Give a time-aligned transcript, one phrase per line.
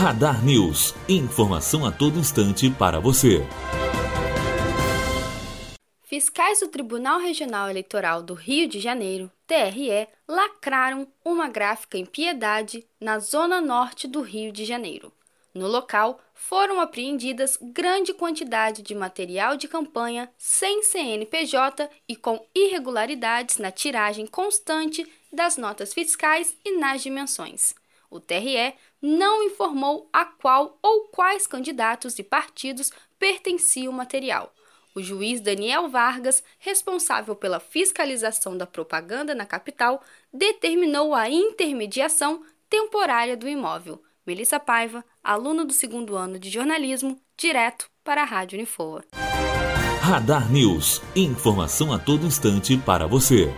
[0.00, 0.94] Radar News.
[1.06, 3.46] Informação a todo instante para você.
[6.04, 12.82] Fiscais do Tribunal Regional Eleitoral do Rio de Janeiro, TRE, lacraram uma gráfica em Piedade,
[12.98, 15.12] na zona norte do Rio de Janeiro.
[15.52, 23.58] No local, foram apreendidas grande quantidade de material de campanha sem CNPJ e com irregularidades
[23.58, 27.74] na tiragem constante das notas fiscais e nas dimensões.
[28.10, 34.52] O TRE não informou a qual ou quais candidatos e partidos pertencia o material.
[34.94, 43.36] O juiz Daniel Vargas, responsável pela fiscalização da propaganda na capital, determinou a intermediação temporária
[43.36, 44.02] do imóvel.
[44.26, 49.04] Melissa Paiva, aluna do segundo ano de jornalismo, direto para a Rádio Unifoa.
[50.00, 51.00] Radar News.
[51.14, 53.52] Informação a todo instante para você.